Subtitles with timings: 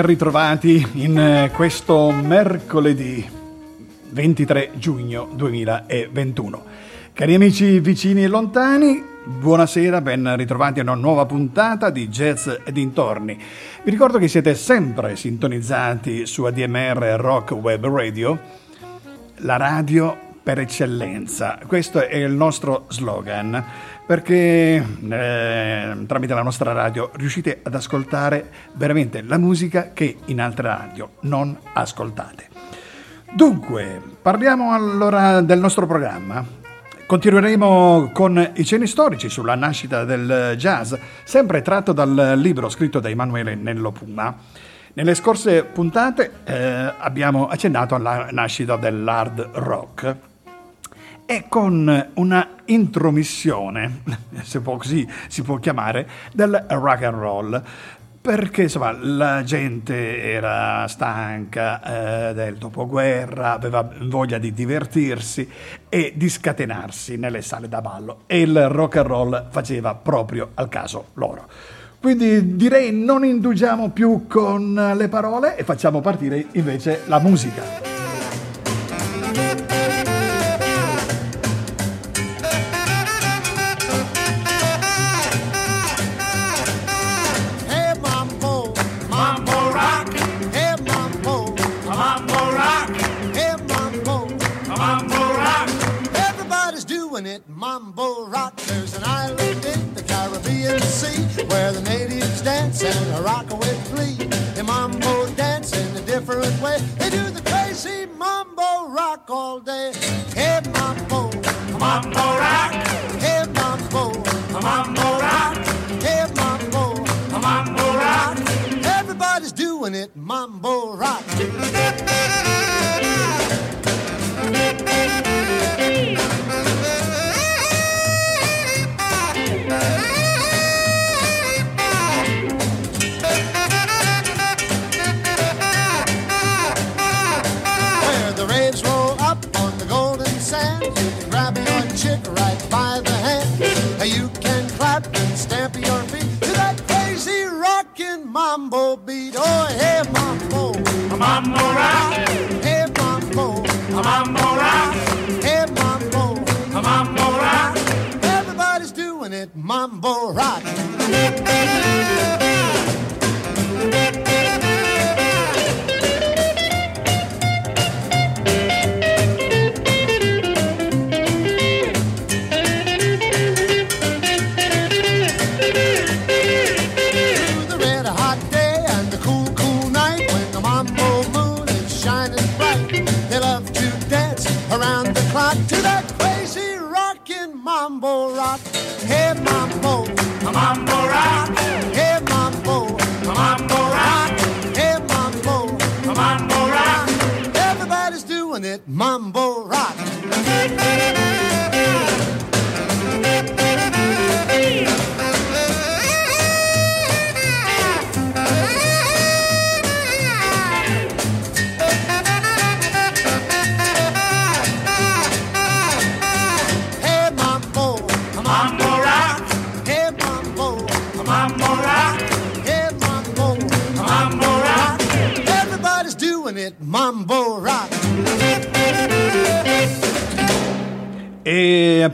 [0.00, 3.22] Ben, ritrovati in eh, questo mercoledì
[4.08, 6.64] 23 giugno 2021.
[7.12, 12.72] Cari amici vicini e lontani, buonasera, ben ritrovati a una nuova puntata di Jazz e
[12.72, 13.38] dintorni.
[13.82, 18.38] Vi ricordo che siete sempre sintonizzati su ADMR Rock Web Radio,
[19.40, 21.58] la radio per eccellenza.
[21.66, 23.64] Questo è il nostro slogan
[24.06, 30.68] perché eh, tramite la nostra radio riuscite ad ascoltare veramente la musica che in altre
[30.68, 32.48] radio non ascoltate.
[33.32, 36.44] Dunque, parliamo allora del nostro programma.
[37.06, 40.94] Continueremo con i cenni storici sulla nascita del jazz,
[41.24, 44.36] sempre tratto dal libro scritto da Emanuele Nello Puma.
[44.92, 50.16] Nelle scorse puntate eh, abbiamo accennato alla nascita dell'hard rock
[51.24, 54.02] e con una intromissione,
[54.42, 57.62] se può così si può chiamare, del rock and roll.
[58.20, 65.48] Perché insomma la gente era stanca eh, del dopoguerra, aveva voglia di divertirsi
[65.88, 70.68] e di scatenarsi nelle sale da ballo e il rock and roll faceva proprio al
[70.68, 71.46] caso loro.
[72.00, 77.89] Quindi direi non indugiamo più con le parole e facciamo partire invece la musica.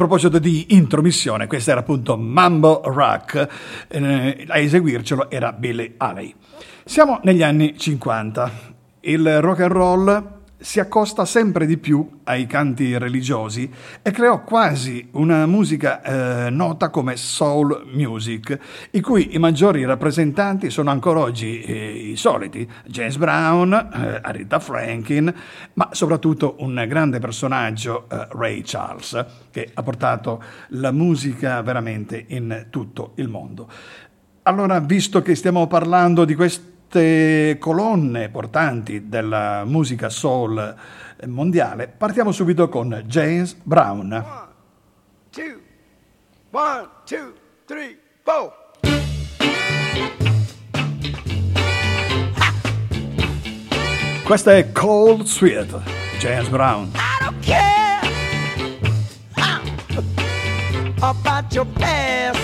[0.06, 3.48] Proposito di intromissione, questo era appunto Mambo Rock,
[3.88, 6.32] eh, a eseguircelo era Billy Haley.
[6.84, 8.74] Siamo negli anni 50.
[9.00, 13.70] Il rock and roll si accosta sempre di più ai canti religiosi
[14.02, 16.02] e creò quasi una musica
[16.46, 18.58] eh, nota come soul music,
[18.92, 24.58] i cui i maggiori rappresentanti sono ancora oggi eh, i soliti, James Brown, eh, Aretha
[24.58, 25.32] Franklin,
[25.74, 32.66] ma soprattutto un grande personaggio, eh, Ray Charles, che ha portato la musica veramente in
[32.70, 33.68] tutto il mondo.
[34.42, 40.74] Allora, visto che stiamo parlando di questo queste colonne portanti della musica soul
[41.26, 44.12] mondiale, partiamo subito con James Brown.
[44.12, 44.24] One,
[45.30, 45.60] two,
[46.50, 47.32] one, two,
[47.66, 48.52] three, four.
[54.24, 55.80] Questa è Cold Sweet,
[56.18, 56.90] James Brown.
[56.94, 58.00] I don't care
[61.00, 62.35] about your past.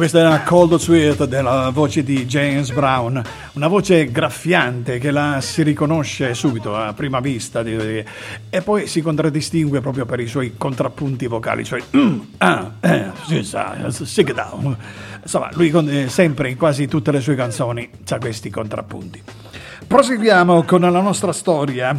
[0.00, 5.42] Questa è una Cold Sweet della voce di James Brown, una voce graffiante che la
[5.42, 11.26] si riconosce subito a prima vista e poi si contraddistingue proprio per i suoi contrappunti
[11.26, 13.10] vocali, cioè mm, ah, eh,
[13.90, 14.74] sit down.
[15.20, 19.22] Insomma, lui eh, sempre in quasi tutte le sue canzoni ha questi contrappunti.
[19.86, 21.94] Proseguiamo con la nostra storia.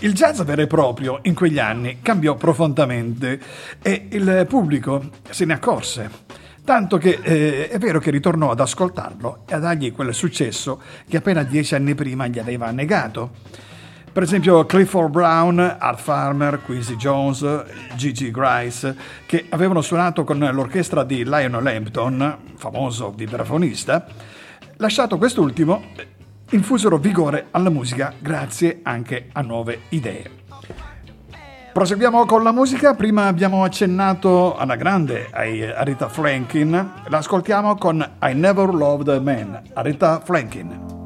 [0.00, 3.40] Il jazz vero e proprio in quegli anni cambiò profondamente
[3.80, 6.27] e il pubblico se ne accorse.
[6.68, 11.16] Tanto che eh, è vero che ritornò ad ascoltarlo e a dargli quel successo che
[11.16, 13.30] appena dieci anni prima gli aveva negato.
[14.12, 17.64] Per esempio Clifford Brown, Art Farmer, Quincy Jones,
[17.96, 18.94] Gigi Grice,
[19.24, 24.04] che avevano suonato con l'orchestra di Lionel Hampton, famoso vibrafonista,
[24.76, 25.82] lasciato quest'ultimo,
[26.50, 30.37] infusero vigore alla musica grazie anche a nuove idee.
[31.78, 38.34] Proseguiamo con la musica, prima abbiamo accennato alla grande a Rita Franklin, l'ascoltiamo con I
[38.34, 40.97] Never Loved a Man, Rita Franklin.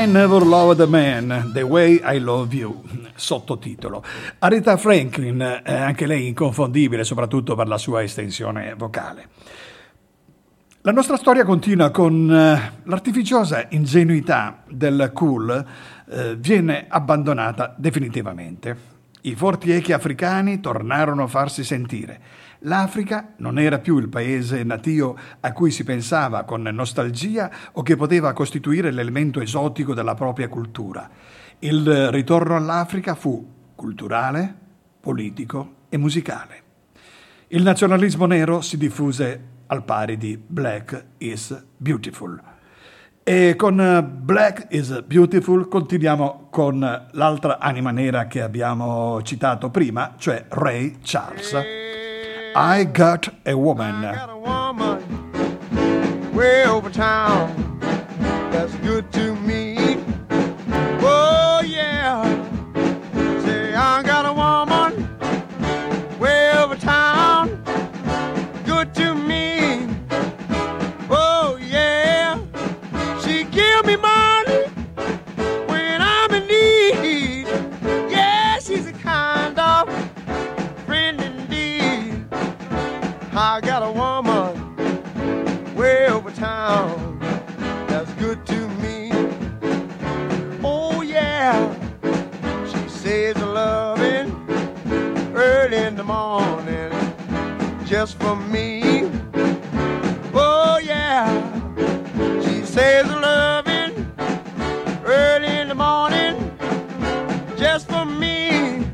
[0.00, 2.82] I Never Loved a Man, The Way I Love You,
[3.14, 4.02] sottotitolo.
[4.38, 9.28] Aretha Franklin, eh, anche lei inconfondibile, soprattutto per la sua estensione vocale.
[10.80, 15.66] La nostra storia continua con eh, l'artificiosa ingenuità del cool
[16.08, 18.99] eh, viene abbandonata definitivamente.
[19.22, 22.20] I forti echi africani tornarono a farsi sentire
[22.64, 27.96] L'Africa non era più il paese natio a cui si pensava con nostalgia o che
[27.96, 31.08] poteva costituire l'elemento esotico della propria cultura.
[31.60, 34.54] Il ritorno all'Africa fu culturale,
[35.00, 36.62] politico e musicale.
[37.48, 42.49] Il nazionalismo nero si diffuse al pari di Black is Beautiful.
[43.32, 43.76] E con
[44.24, 46.80] Black is Beautiful continuiamo con
[47.12, 51.52] l'altra anima nera che abbiamo citato prima, cioè Ray Charles.
[52.56, 54.02] I got a woman.
[54.02, 55.30] I got a woman
[56.32, 57.78] way over town
[58.50, 59.39] that's good to me.
[97.90, 99.10] Just for me.
[100.32, 101.26] Oh yeah,
[102.40, 104.06] she says loving
[105.04, 106.36] early in the morning
[107.56, 108.86] just for me.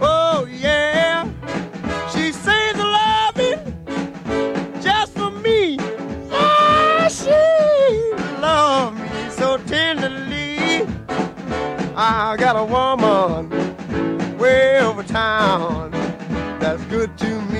[0.00, 1.28] Oh yeah,
[2.12, 3.58] she says loving
[4.80, 5.74] just for me.
[6.30, 7.40] Yeah, she
[8.40, 10.86] loves me so tenderly.
[11.96, 13.50] I got a woman
[14.38, 15.90] way over town
[16.60, 17.59] that's good to me.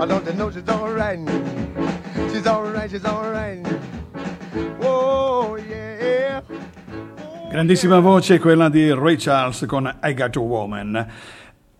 [0.00, 1.18] I don't you know she's all right?
[2.32, 3.60] She's all right, she's all right.
[4.80, 6.42] Oh, yeah.
[7.50, 11.06] Grandissima voce quella di Ray Charles con I Got a Woman.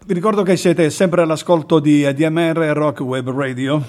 [0.05, 3.83] Vi ricordo che siete sempre all'ascolto di ADMR Rock Web Radio.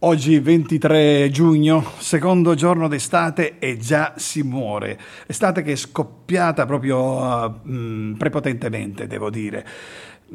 [0.00, 4.98] Oggi 23 giugno, secondo giorno d'estate e già si muore.
[5.28, 9.64] Estate che è scoppiata proprio uh, prepotentemente, devo dire.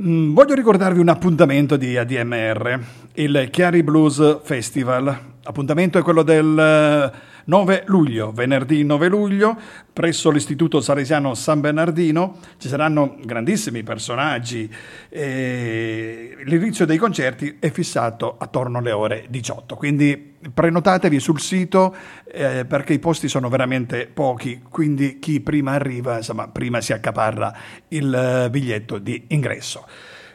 [0.01, 2.79] Mm, voglio ricordarvi un appuntamento di ADMR,
[3.13, 5.15] il Chiari Blues Festival.
[5.43, 7.11] Appuntamento è quello del
[7.45, 9.57] 9 luglio, venerdì 9 luglio,
[9.91, 12.37] presso l'Istituto Salesiano San Bernardino.
[12.57, 14.71] Ci saranno grandissimi personaggi.
[15.09, 22.93] L'inizio dei concerti è fissato attorno alle ore 18, quindi prenotatevi sul sito eh, perché
[22.93, 27.53] i posti sono veramente pochi, quindi chi prima arriva, insomma, prima si accaparra
[27.89, 29.85] il biglietto di ingresso.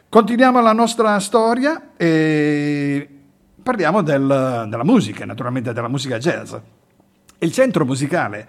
[0.09, 3.07] Continuiamo la nostra storia e
[3.61, 6.55] parliamo del, della musica, naturalmente della musica jazz.
[7.41, 8.47] Il centro musicale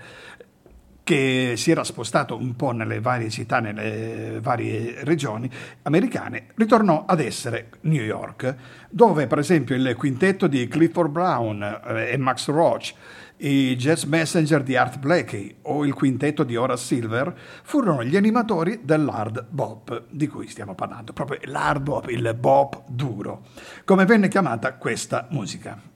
[1.04, 5.48] che si era spostato un po' nelle varie città, nelle varie regioni
[5.82, 8.54] americane, ritornò ad essere New York,
[8.90, 12.94] dove per esempio il quintetto di Clifford Brown e Max Roach,
[13.38, 18.80] i Jazz Messenger di Art Blakey o il quintetto di Horace Silver furono gli animatori
[18.82, 23.46] dell'hard bop di cui stiamo parlando, proprio l'hard bop, il bop duro,
[23.84, 25.89] come venne chiamata questa musica.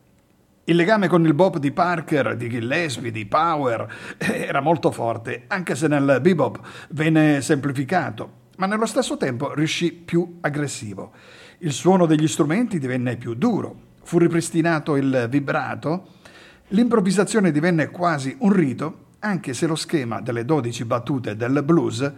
[0.67, 5.75] Il legame con il bop di Parker, di Gillespie, di Power era molto forte, anche
[5.75, 6.59] se nel bebop
[6.91, 11.13] venne semplificato, ma nello stesso tempo riuscì più aggressivo.
[11.59, 16.13] Il suono degli strumenti divenne più duro, fu ripristinato il vibrato,
[16.69, 22.11] l'improvvisazione divenne quasi un rito, anche se lo schema delle 12 battute del blues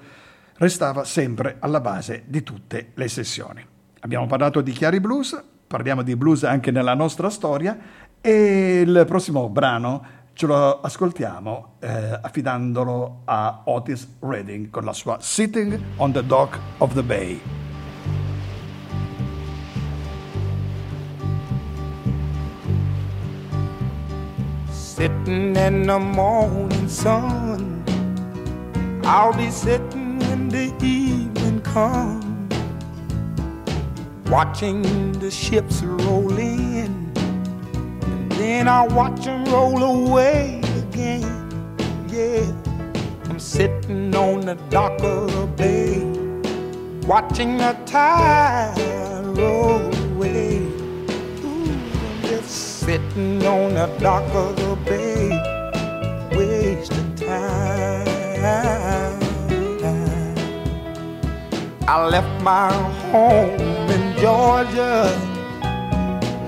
[0.58, 3.66] restava sempre alla base di tutte le sessioni.
[4.00, 7.76] Abbiamo parlato di chiari blues, parliamo di blues anche nella nostra storia
[8.20, 15.16] e il prossimo brano ce lo ascoltiamo eh, affidandolo a Otis Redding con la sua
[15.18, 17.40] Sitting on the Dock of the Bay.
[24.70, 27.82] Sitting in the morning sun,
[29.04, 32.54] I'll be sitting when the evening comes,
[34.28, 37.05] watching the ships roll in.
[38.38, 41.24] Then I watch 'em roll away again.
[42.08, 42.44] Yeah,
[43.30, 46.02] I'm sitting on the dock of the bay,
[47.06, 48.74] watching the tide
[49.38, 50.58] roll away.
[51.44, 52.50] Ooh, I'm just
[52.84, 55.30] sitting on the dock of the bay,
[56.36, 58.06] wasting time.
[61.88, 62.72] I left my
[63.10, 63.60] home
[63.96, 65.35] in Georgia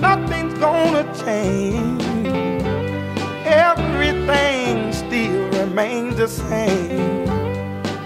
[0.00, 2.02] Nothing's gonna change.
[3.44, 7.28] Everything still remains the same.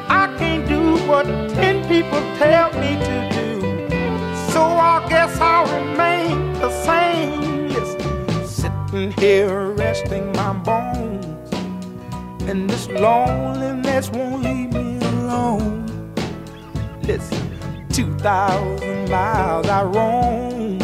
[0.08, 3.50] I can't do what ten people tell me to do,
[4.52, 7.50] so I guess I'll remain the same
[8.90, 11.52] sitting here resting my bones.
[12.48, 15.86] And this loneliness won't leave me alone.
[17.02, 20.79] Listen, 2,000 miles I roam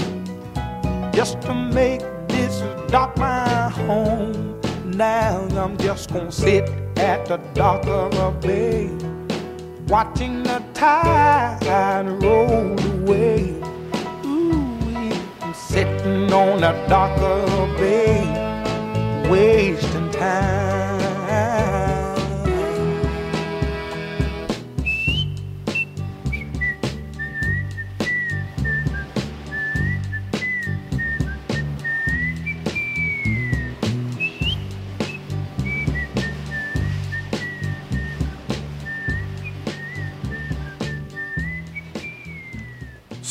[1.16, 4.60] just to make this dock my home.
[4.84, 8.90] Now I'm just gonna sit at the dock of a bay,
[9.88, 13.54] watching the tide roll away
[14.26, 17.46] Ooh, sitting on a darker
[17.78, 18.20] bay,
[19.30, 20.65] wasting time.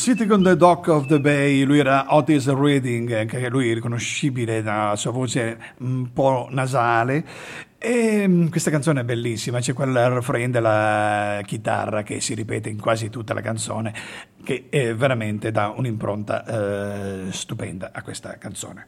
[0.05, 4.95] Sitting on the Dock of the Bay, lui era Otis Reading, anche lui riconoscibile dalla
[4.95, 7.25] sua voce un po' nasale.
[7.79, 12.79] E mm, questa canzone è bellissima, c'è quel refrain della chitarra che si ripete in
[12.79, 13.95] quasi tutta la canzone,
[14.43, 18.85] che è veramente dà un'impronta eh, stupenda a questa canzone.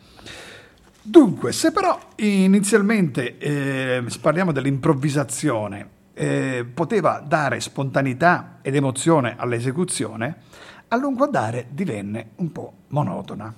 [1.01, 10.45] Dunque, se però inizialmente eh, parliamo dell'improvvisazione, eh, poteva dare spontaneità ed emozione all'esecuzione,
[10.89, 13.54] a lungo andare divenne un po' monotona.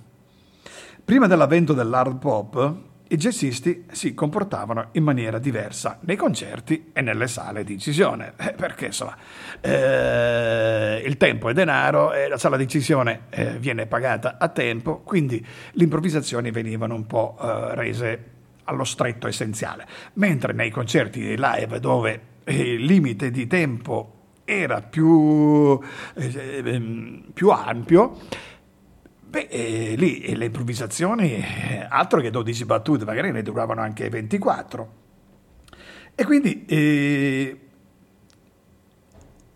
[1.03, 7.27] Prima dell'avvento dell'hard pop, i jazzisti si comportavano in maniera diversa nei concerti e nelle
[7.27, 9.17] sale di incisione, eh, perché insomma
[9.59, 14.99] eh, il tempo è denaro e la sala di incisione eh, viene pagata a tempo,
[14.99, 18.25] quindi le improvvisazioni venivano un po' eh, rese
[18.65, 24.18] allo stretto essenziale, mentre nei concerti live dove il limite di tempo
[24.49, 25.79] era più,
[26.15, 28.17] eh, ehm, più ampio,
[29.27, 34.97] beh, eh, lì le improvvisazioni, eh, altro che 12 battute, magari ne duravano anche 24.
[36.15, 37.59] E quindi eh,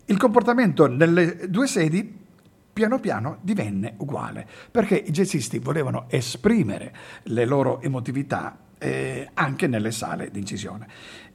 [0.05, 2.21] il comportamento nelle due sedi
[2.71, 9.91] piano piano divenne uguale, perché i jazzisti volevano esprimere le loro emotività eh, anche nelle
[9.91, 10.87] sale di incisione,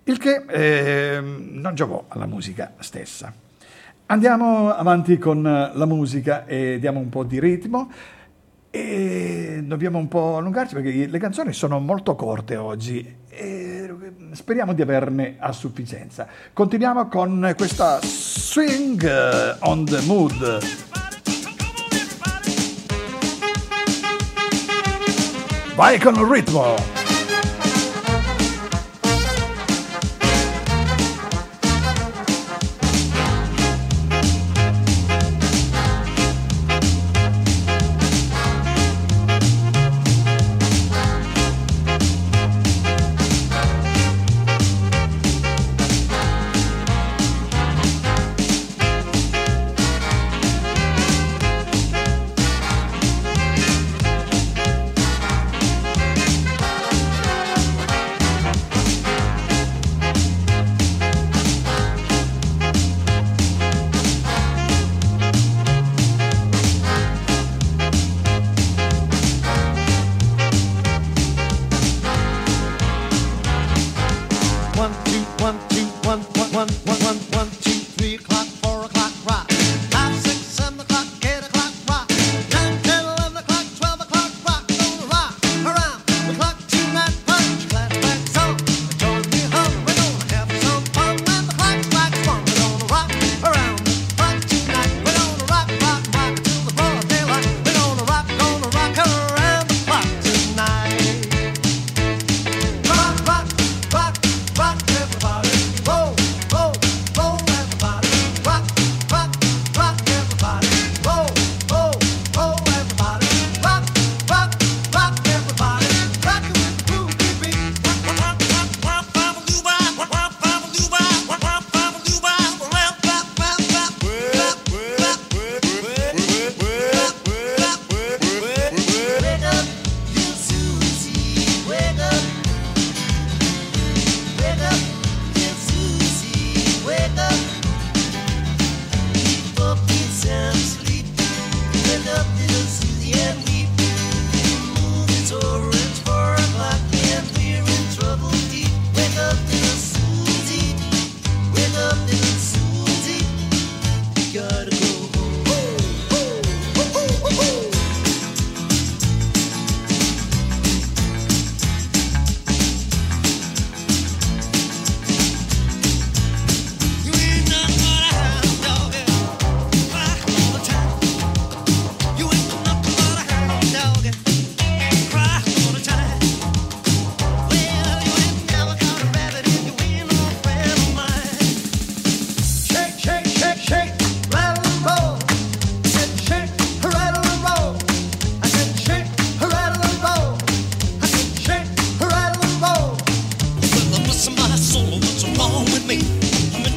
[0.05, 3.47] il che eh, non giovò alla musica stessa.
[4.11, 7.91] Andiamo avanti con la musica e diamo un po' di ritmo
[8.71, 13.95] e dobbiamo un po' allungarci perché le canzoni sono molto corte oggi e
[14.33, 16.27] speriamo di averne a sufficienza.
[16.55, 20.59] Continuiamo con questa Swing on the Mood.
[25.75, 26.98] Vai con il ritmo!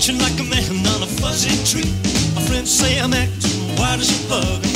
[0.01, 1.91] Reaching like a man on a fuzzy tree.
[2.33, 4.70] My friends say I'm acting wild as a bug.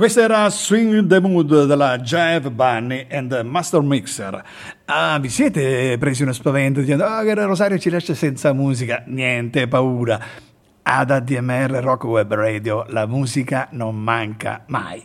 [0.00, 4.42] Questa era Swing the Mood della Jeff Bunny and Master Mixer.
[4.86, 9.02] Ah, vi siete presi uno spavento dicendo oh, che Rosario ci lascia senza musica?
[9.08, 10.18] Niente paura.
[10.80, 15.04] Ad ADMR Rock Web Radio la musica non manca mai.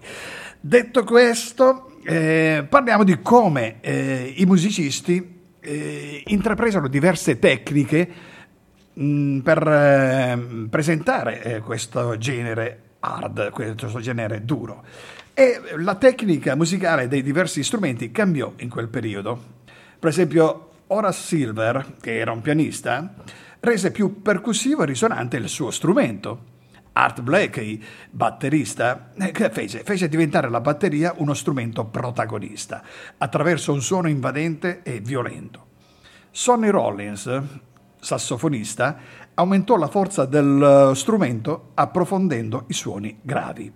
[0.62, 8.10] Detto questo, eh, parliamo di come eh, i musicisti eh, intrapresero diverse tecniche
[8.94, 14.84] mh, mm, per eh, presentare eh, questo genere hard, questo genere duro.
[15.34, 19.54] E la tecnica musicale dei diversi strumenti cambiò in quel periodo.
[20.00, 23.14] Per esempio, Horace Silver, che era un pianista,
[23.60, 26.54] rese più percussivo e risonante il suo strumento.
[26.94, 29.84] Art Blakey, batterista, eh, che fece?
[29.84, 32.82] Fece diventare la batteria uno strumento protagonista,
[33.18, 35.66] attraverso un suono invadente e violento.
[36.32, 37.42] Sonny Rollins,
[38.00, 38.98] sassofonista,
[39.36, 43.72] aumentò la forza del eh, strumento approfondendo i suoni gravi.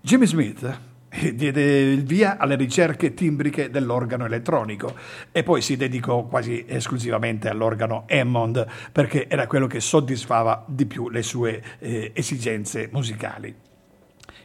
[0.00, 4.94] Jimmy Smith eh, diede il via alle ricerche timbriche dell'organo elettronico
[5.30, 11.08] e poi si dedicò quasi esclusivamente all'organo Hammond perché era quello che soddisfava di più
[11.08, 13.54] le sue eh, esigenze musicali.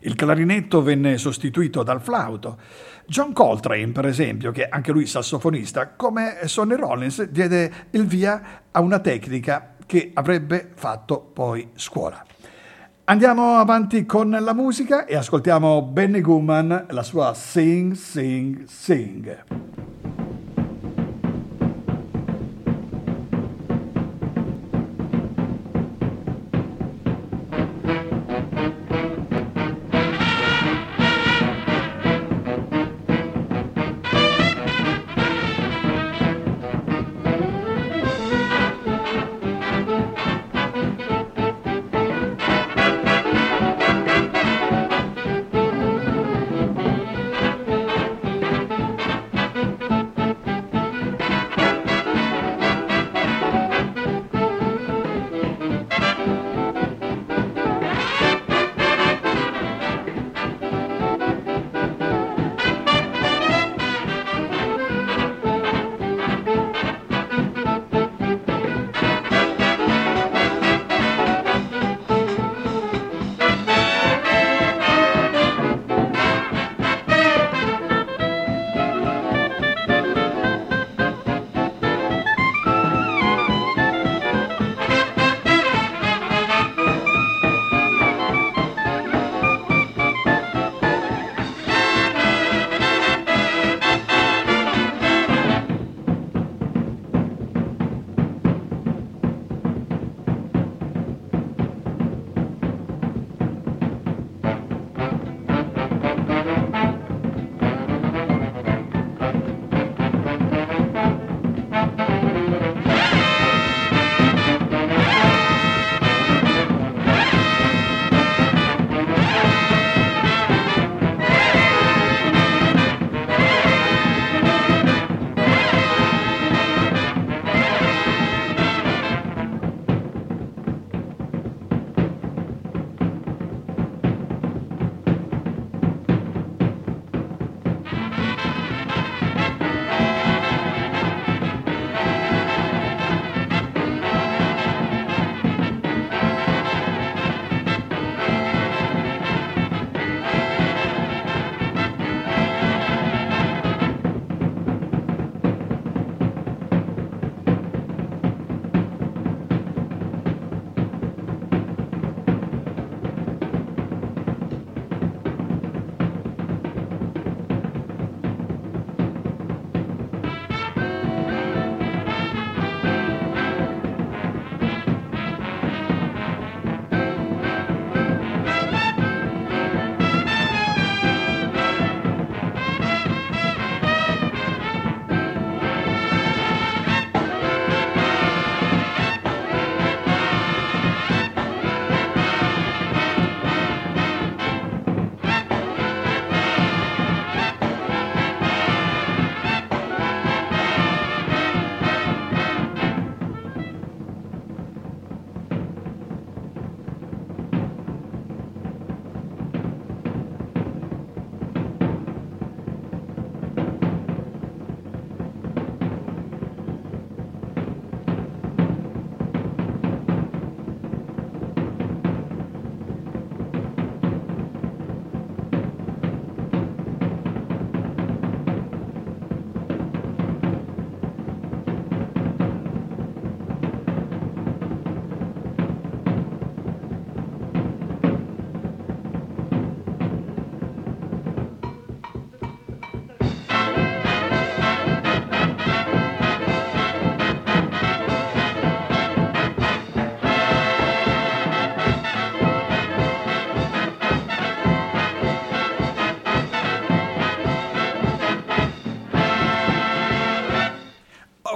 [0.02, 2.60] Il clarinetto venne sostituito dal flauto.
[3.08, 8.80] John Coltrane, per esempio, che anche lui sassofonista, come Sonny Rollins, diede il via a
[8.82, 12.24] una tecnica che avrebbe fatto poi scuola.
[13.06, 19.87] Andiamo avanti con la musica e ascoltiamo Benny Goodman, la sua Sing, Sing, Sing.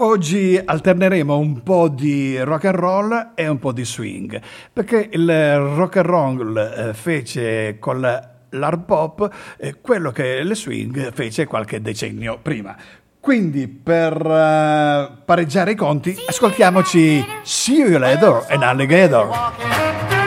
[0.03, 4.41] Oggi alterneremo un po' di rock and roll e un po' di swing,
[4.73, 11.13] perché il rock and roll eh, fece con l'hard pop eh, quello che il swing
[11.13, 12.75] fece qualche decennio prima.
[13.19, 20.20] Quindi per uh, pareggiare i conti, ascoltiamoci See You Later and Alligator.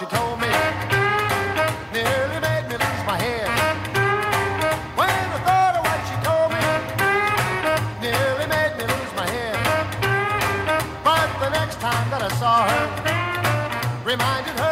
[0.00, 0.48] She told me
[1.92, 3.48] nearly made me lose my head.
[4.96, 6.64] When I thought of what she told me,
[8.00, 9.58] nearly made me lose my head.
[11.04, 12.84] But the next time that I saw her,
[14.02, 14.69] reminded her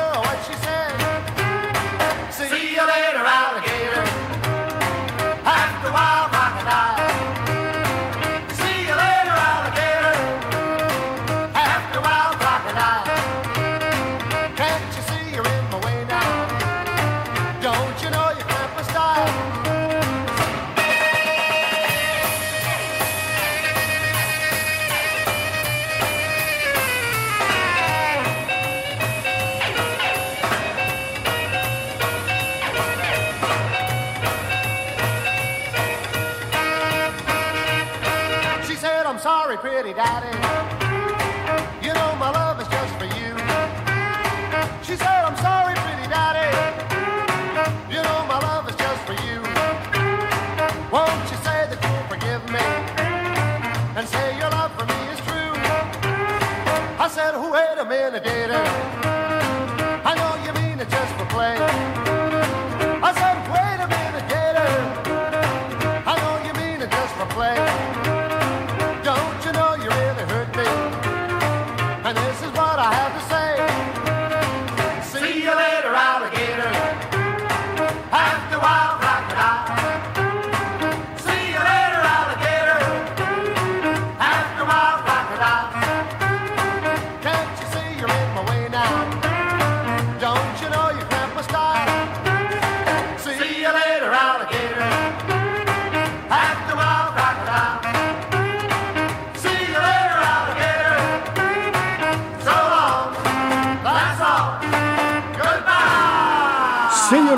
[39.94, 40.47] daddy, it.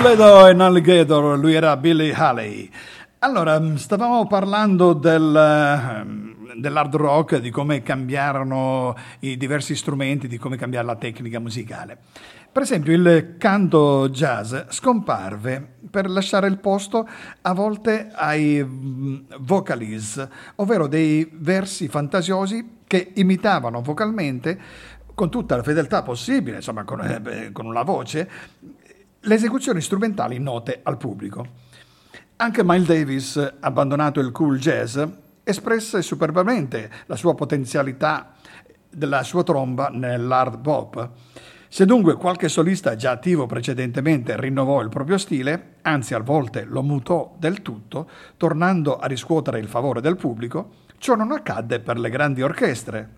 [0.01, 2.67] Later and alligator, lui era Billy Haley.
[3.19, 10.39] Allora, mh, stavamo parlando del, ehm, dell'hard rock, di come cambiarono i diversi strumenti, di
[10.39, 11.99] come cambiare la tecnica musicale.
[12.51, 17.07] Per esempio, il canto jazz scomparve per lasciare il posto
[17.41, 24.59] a volte ai mh, vocalize, ovvero dei versi fantasiosi che imitavano vocalmente
[25.13, 28.29] con tutta la fedeltà possibile, insomma, con, eh, con la voce,
[29.25, 31.45] le esecuzioni strumentali note al pubblico.
[32.37, 34.99] Anche Miles Davis, abbandonato il cool jazz,
[35.43, 38.33] espresse superbamente la sua potenzialità
[38.89, 41.09] della sua tromba nell'hard bop.
[41.67, 46.81] Se dunque qualche solista già attivo precedentemente rinnovò il proprio stile, anzi a volte lo
[46.81, 52.09] mutò del tutto, tornando a riscuotere il favore del pubblico, ciò non accadde per le
[52.09, 53.09] grandi orchestre.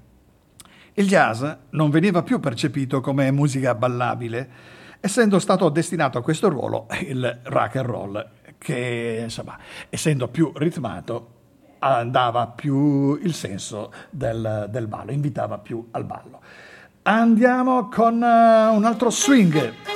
[0.95, 6.87] Il jazz non veniva più percepito come musica ballabile, essendo stato destinato a questo ruolo
[7.01, 9.57] il rock and roll, che insomma,
[9.89, 11.31] essendo più ritmato,
[11.79, 16.39] andava più il senso del, del ballo, invitava più al ballo.
[17.01, 19.92] Andiamo con eh, un altro swing.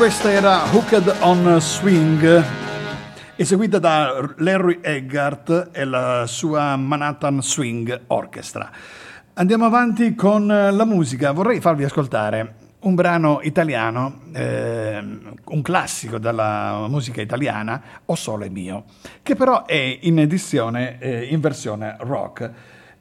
[0.00, 2.42] Questa era Hooked on Swing,
[3.36, 8.70] eseguita da Larry Eggart e la sua Manhattan Swing Orchestra.
[9.34, 11.32] Andiamo avanti con la musica.
[11.32, 15.04] Vorrei farvi ascoltare un brano italiano, eh,
[15.44, 18.84] un classico della musica italiana, O Sole Mio,
[19.22, 22.50] che però è in edizione, eh, in versione rock.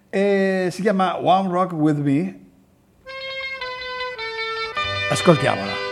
[0.10, 2.40] E si chiama One Rock With Me.
[5.10, 5.89] Ascoltiamola.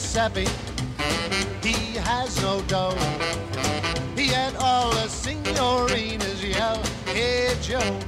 [0.00, 0.46] Giuseppe,
[1.60, 2.94] he has no dough.
[4.16, 7.98] He had all the signorinas yell, Hey Joe,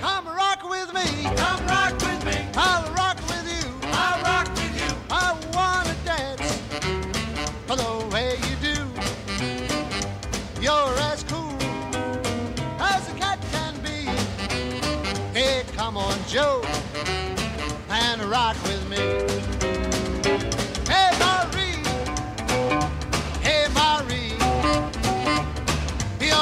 [0.00, 4.74] come rock with me, come rock with me, I'll rock with you, I'll rock with
[4.80, 4.96] you.
[5.10, 6.58] I wanna dance
[7.66, 8.78] the way you do.
[10.62, 11.58] You're as cool
[12.80, 14.08] as a cat can be.
[15.38, 16.64] Hey, come on, Joe,
[17.90, 19.83] and rock with me.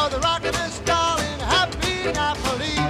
[0.08, 2.81] the rockin'est, and starlin' happy Napoli.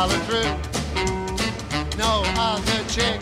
[0.00, 0.52] Follow through.
[1.98, 3.20] No other chick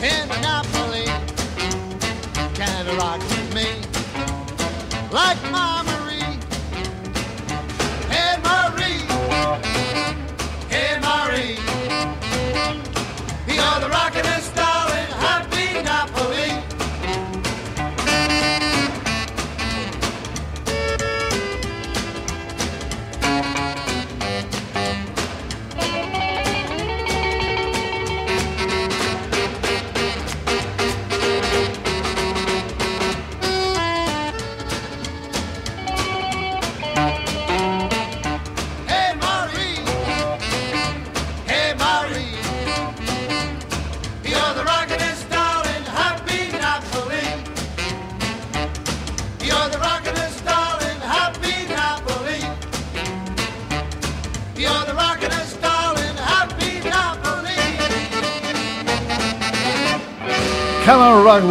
[0.00, 1.06] in Napoli
[2.54, 3.68] can rock with me
[5.10, 5.89] like my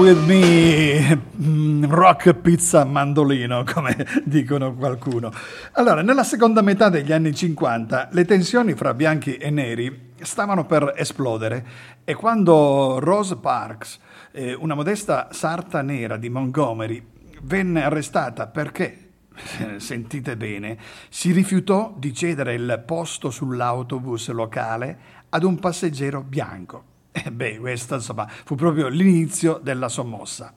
[0.10, 3.96] with me, Mm, rock pizza mandolino, come
[4.26, 5.32] dicono qualcuno.
[5.74, 10.94] Allora, nella seconda metà degli anni 50 le tensioni fra bianchi e neri stavano per
[10.98, 11.66] esplodere
[12.04, 14.00] e quando Rose Parks,
[14.34, 17.02] eh, una modesta sarta nera di Montgomery,
[17.44, 19.12] venne arrestata perché
[19.78, 24.98] sentite bene, si rifiutò di cedere il posto sull'autobus locale
[25.30, 26.89] ad un passeggero bianco.
[27.12, 30.54] E beh, questo insomma fu proprio l'inizio della sommossa.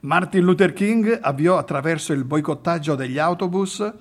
[0.00, 3.92] Martin Luther King avviò attraverso il boicottaggio degli autobus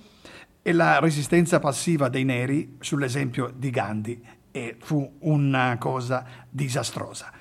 [0.61, 4.21] e la resistenza passiva dei neri sull'esempio di Gandhi
[4.51, 7.31] e fu una cosa disastrosa.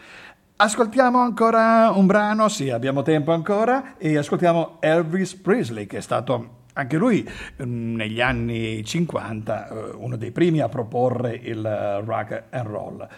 [0.59, 6.65] Ascoltiamo ancora un brano, sì, abbiamo tempo ancora, e ascoltiamo Elvis Presley, che è stato
[6.73, 7.29] anche lui
[7.63, 13.09] mm, negli anni 50 eh, uno dei primi a proporre il eh, rock and roll.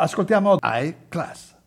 [0.00, 1.59] Ascoltiamo High Class.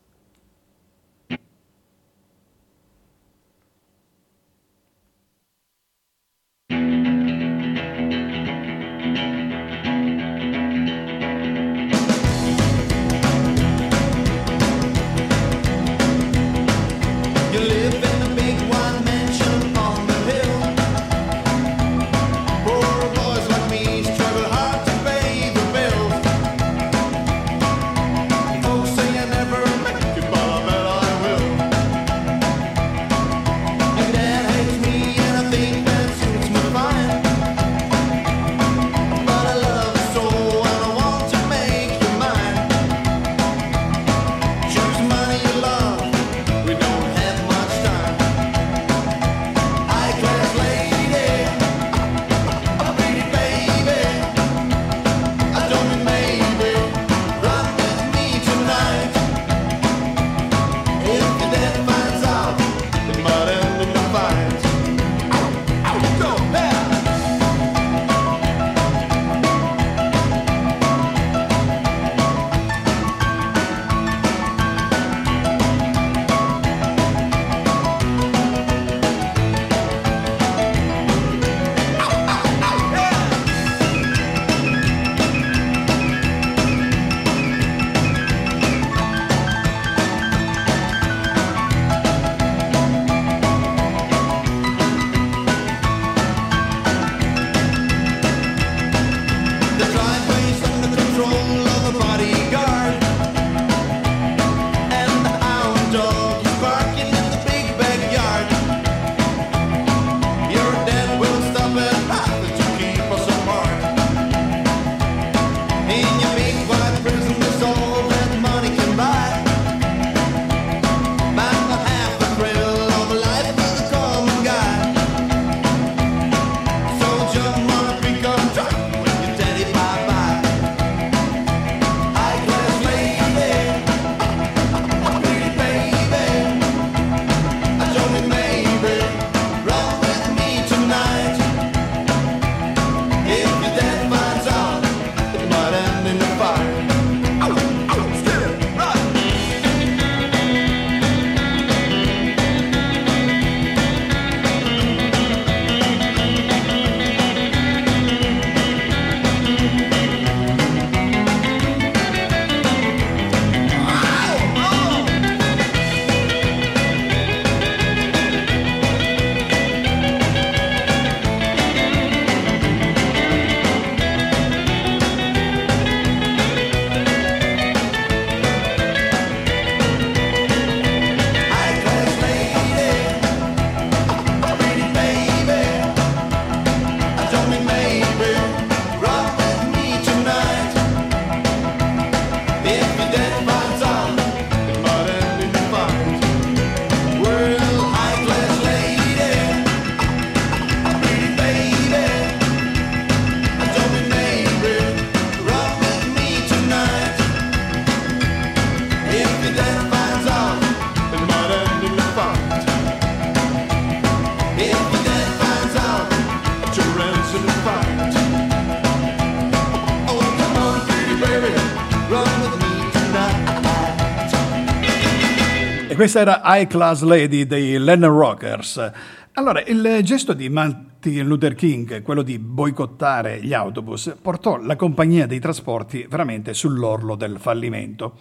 [226.04, 228.92] questa era High Class Lady dei Lennon Rockers.
[229.36, 235.28] Allora, il gesto di Martin Luther King, quello di boicottare gli autobus, portò la compagnia
[235.28, 238.18] dei trasporti veramente sull'orlo del fallimento.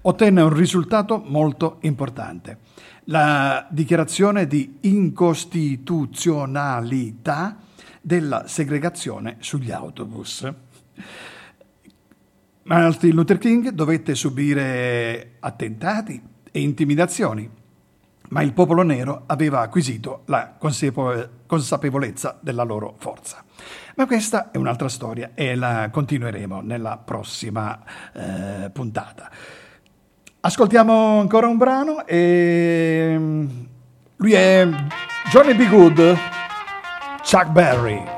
[0.00, 2.60] Ottenne un risultato molto importante.
[3.04, 7.58] La dichiarazione di incostituzionalità
[8.00, 10.50] della segregazione sugli autobus.
[12.62, 17.48] Martin Luther King dovette subire attentati, e intimidazioni,
[18.30, 23.44] ma il popolo nero aveva acquisito la consapevolezza della loro forza.
[23.96, 27.78] Ma questa è un'altra storia e la continueremo nella prossima
[28.14, 29.30] eh, puntata.
[30.40, 33.46] Ascoltiamo ancora un brano e mm,
[34.16, 34.66] lui è
[35.30, 35.68] Johnny B.
[35.68, 36.16] Good,
[37.22, 38.15] Chuck Berry.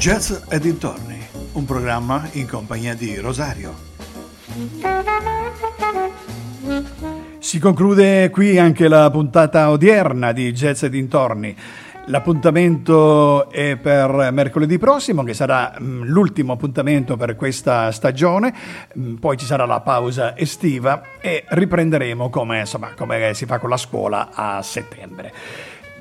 [0.00, 1.20] Jazz e dintorni,
[1.52, 3.74] un programma in compagnia di Rosario.
[7.38, 11.54] Si conclude qui anche la puntata odierna di Jazz e dintorni.
[12.06, 18.54] L'appuntamento è per mercoledì prossimo, che sarà mm, l'ultimo appuntamento per questa stagione,
[18.98, 23.68] mm, poi ci sarà la pausa estiva e riprenderemo come, insomma, come si fa con
[23.68, 25.30] la scuola a settembre.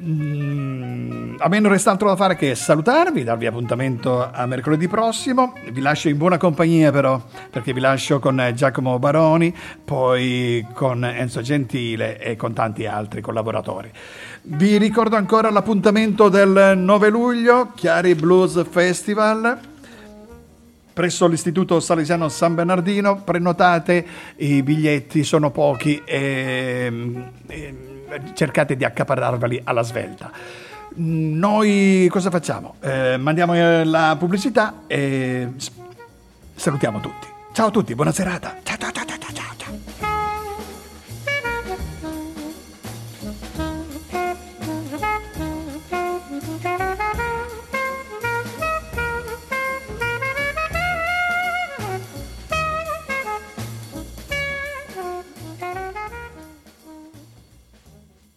[0.02, 5.54] Mm, a me non resta altro da fare che salutarvi, darvi appuntamento a mercoledì prossimo.
[5.72, 11.42] Vi lascio in buona compagnia, però, perché vi lascio con Giacomo Baroni, poi con Enzo
[11.42, 13.92] Gentile e con tanti altri collaboratori.
[14.44, 19.68] Vi ricordo ancora l'appuntamento del 9 luglio, Chiari Blues Festival
[20.92, 23.22] presso l'Istituto Salesiano San Bernardino.
[23.24, 24.06] Prenotate,
[24.38, 26.92] i biglietti sono pochi e,
[27.48, 27.99] e
[28.34, 30.32] cercate di accaparrarveli alla svelta.
[30.96, 32.76] Noi cosa facciamo?
[32.82, 35.50] Eh, mandiamo eh, la pubblicità e
[36.56, 37.28] salutiamo tutti.
[37.52, 38.58] Ciao a tutti, buona serata.
[38.64, 38.78] Ciao.